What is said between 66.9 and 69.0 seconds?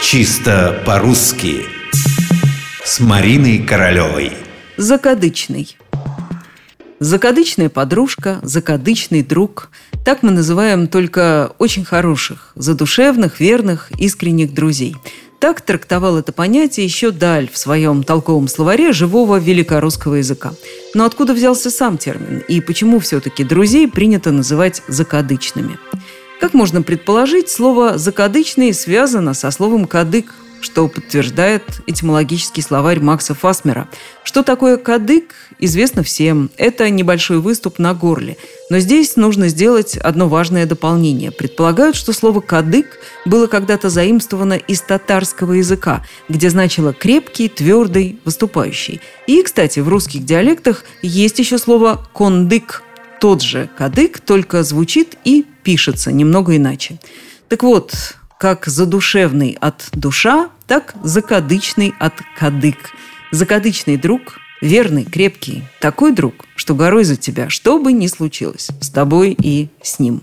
за тебя, что бы ни случилось, с